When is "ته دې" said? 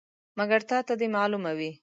0.87-1.07